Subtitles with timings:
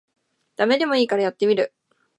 [0.55, 1.75] ダメでもいいからやってみる